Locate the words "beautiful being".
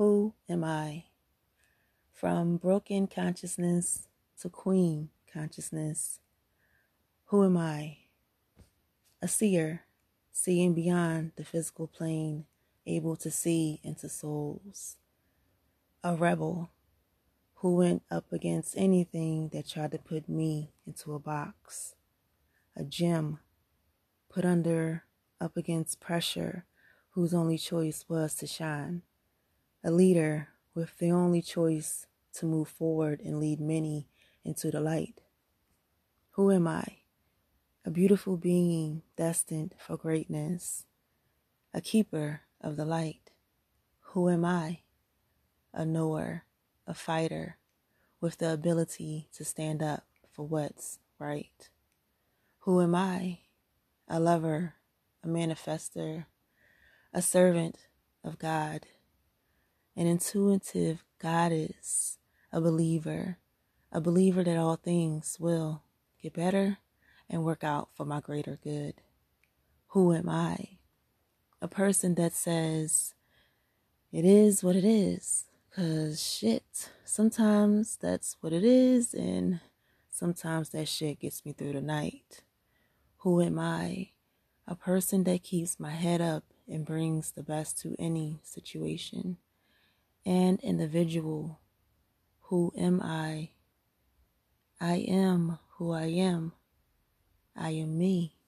37.90-39.02